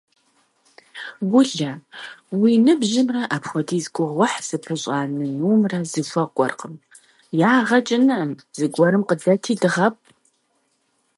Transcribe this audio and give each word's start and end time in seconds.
Гулэ, 1.31 1.71
уи 2.39 2.53
ныбжьымрэ 2.65 3.23
апхуэдиз 3.35 3.85
гугъуехь 3.95 4.39
зыпыщӀа 4.47 4.97
нынумрэ 5.17 5.77
зэхуэкӀуэркъым. 5.91 6.73
Ягъэ 7.53 7.79
кӀынкъым, 7.87 8.31
зыгуэрым 8.57 9.03
къыдэти 9.07 9.53
дыгъэпӀ. 9.61 10.01